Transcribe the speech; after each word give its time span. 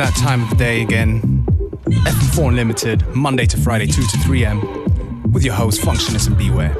That 0.00 0.16
time 0.16 0.42
of 0.42 0.48
the 0.48 0.56
day 0.56 0.80
again. 0.80 1.44
FM4 1.84 2.48
Unlimited, 2.48 3.06
Monday 3.08 3.44
to 3.44 3.58
Friday, 3.58 3.86
2 3.86 4.00
to 4.00 4.18
3 4.20 4.46
am, 4.46 5.30
with 5.30 5.44
your 5.44 5.52
host, 5.52 5.82
Functionist 5.82 6.26
and 6.26 6.38
Beware. 6.38 6.74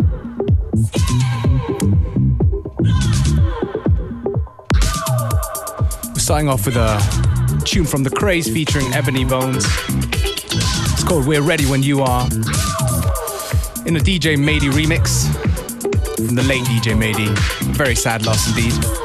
We're 6.07 6.19
starting 6.19 6.49
off 6.49 6.65
with 6.65 6.77
a 6.77 6.97
tune 7.67 7.85
from 7.85 8.05
The 8.05 8.11
Craze 8.11 8.51
featuring 8.51 8.91
Ebony 8.95 9.27
Bones. 9.27 9.67
It's 9.67 11.05
called 11.05 11.27
We're 11.27 11.43
Ready 11.43 11.67
When 11.67 11.83
You 11.83 12.01
Are, 12.01 12.25
in 13.85 13.97
a 13.97 14.01
DJ 14.01 14.39
Mehdi 14.39 14.71
remix 14.73 15.27
from 16.17 16.37
the 16.37 16.43
late 16.45 16.63
DJ 16.63 16.97
Mehdi. 16.97 17.29
Very 17.77 17.95
sad 17.95 18.25
loss 18.25 18.49
indeed. 18.49 19.00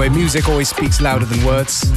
Anyway, 0.00 0.16
music 0.16 0.48
always 0.48 0.68
speaks 0.68 1.00
louder 1.00 1.24
than 1.24 1.44
words. 1.44 1.88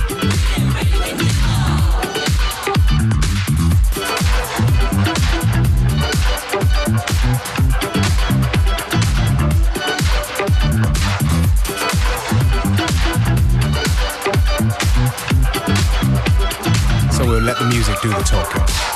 So 17.11 17.23
we'll 17.27 17.41
let 17.41 17.59
the 17.59 17.69
music 17.69 18.01
do 18.01 18.09
the 18.09 18.23
talking. 18.25 18.90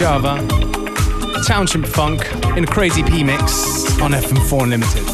DJ 0.00 0.06
Mujava, 0.06 1.46
Township 1.46 1.84
Funk 1.84 2.24
in 2.56 2.64
a 2.64 2.66
crazy 2.66 3.02
P 3.02 3.22
mix 3.22 4.00
on 4.00 4.12
FM4 4.12 4.62
Unlimited. 4.62 5.04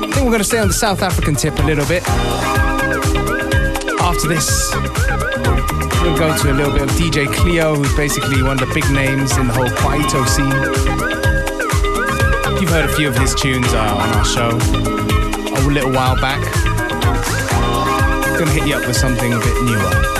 I 0.00 0.06
think 0.06 0.24
we're 0.24 0.30
going 0.30 0.38
to 0.38 0.44
stay 0.44 0.58
on 0.58 0.68
the 0.68 0.74
South 0.74 1.02
African 1.02 1.34
tip 1.34 1.58
a 1.58 1.62
little 1.62 1.84
bit. 1.86 2.02
After 4.00 4.26
this, 4.26 4.72
we'll 6.00 6.16
go 6.16 6.34
to 6.34 6.50
a 6.50 6.54
little 6.54 6.72
bit 6.72 6.82
of 6.82 6.90
DJ 6.92 7.30
Cleo, 7.34 7.74
who's 7.74 7.94
basically 7.94 8.42
one 8.42 8.62
of 8.62 8.66
the 8.66 8.74
big 8.74 8.90
names 8.90 9.36
in 9.36 9.46
the 9.46 9.52
whole 9.52 9.68
Kwaito 9.68 10.26
scene. 10.26 10.50
You've 12.58 12.70
heard 12.70 12.88
a 12.88 12.94
few 12.94 13.08
of 13.08 13.18
his 13.18 13.34
tunes 13.34 13.70
uh, 13.74 13.80
on 13.80 14.08
our 14.16 14.24
show 14.24 14.48
a 14.48 15.60
little 15.68 15.92
while 15.92 16.16
back. 16.16 16.40
Gonna 18.38 18.50
hit 18.50 18.66
you 18.66 18.76
up 18.76 18.86
with 18.86 18.96
something 18.96 19.34
a 19.34 19.38
bit 19.38 19.62
newer. 19.64 20.14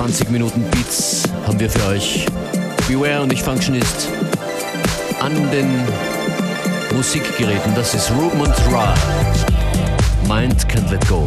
20 0.00 0.30
Minuten 0.30 0.62
Beats 0.70 1.24
haben 1.46 1.60
wir 1.60 1.68
für 1.68 1.88
euch. 1.88 2.24
Beware 2.88 3.20
und 3.22 3.30
ich 3.34 3.42
Functionist 3.42 4.08
an 5.20 5.34
den 5.50 5.68
Musikgeräten. 6.96 7.74
Das 7.74 7.92
ist 7.92 8.10
Ruben 8.12 8.40
und 8.40 8.54
Ra. 8.72 8.94
Mind 10.26 10.66
can't 10.68 10.90
let 10.90 11.06
go. 11.06 11.26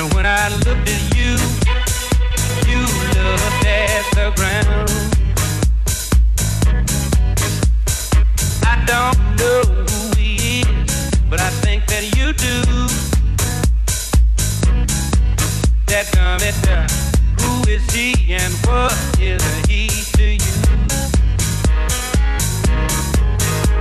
And 0.00 0.14
when 0.14 0.26
I 0.26 0.48
looked 0.64 0.88
at 0.88 1.16
you, 1.16 1.34
you 2.70 2.80
looked 3.16 3.66
at 3.66 4.04
the 4.14 4.30
ground. 4.36 4.88
I 8.62 8.76
don't 8.86 9.18
know 9.38 9.62
who 9.90 10.16
he 10.16 10.60
is, 10.60 11.10
but 11.28 11.40
I 11.40 11.50
think 11.50 11.84
that 11.86 12.04
you 12.16 12.32
do. 12.32 12.62
That 15.86 16.06
gummy 16.12 16.52
duck, 16.62 16.88
who 17.40 17.68
is 17.68 17.84
he 17.90 18.34
and 18.34 18.54
what 18.66 18.94
is 19.20 19.42
he 19.66 19.88
to 20.16 20.24
you? 20.24 20.54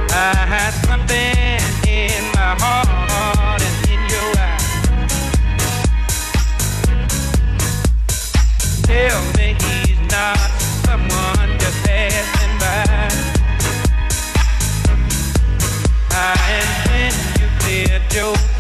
I 0.09 0.34
had 0.34 0.72
something 0.88 1.88
in 1.88 2.24
my 2.34 2.55
heart. 2.59 3.16
tell 8.88 9.21
me 9.38 9.53
he's 9.59 9.99
not 10.09 10.38
someone 10.85 11.59
just 11.59 11.83
passing 11.83 12.53
by. 12.57 13.09
You 17.39 17.47
play 17.59 17.83
a 17.83 17.99
joke. 18.09 18.57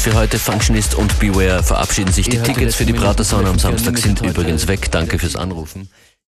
FM4 0.00 0.06
Unlimited 0.06 0.12
für 0.12 0.14
heute. 0.14 0.38
Functionist 0.38 0.94
und 0.94 1.18
Beware 1.18 1.62
verabschieden 1.62 2.12
sich. 2.12 2.28
Die 2.28 2.38
Tickets 2.38 2.76
für 2.76 2.86
die 2.86 2.92
Prater 2.92 3.24
Sauna 3.24 3.50
am 3.50 3.58
Samstag 3.58 3.98
sind 3.98 4.20
übrigens 4.22 4.66
weg. 4.66 4.90
Danke 4.90 5.18
fürs 5.18 5.36
Anrufen. 5.36 5.88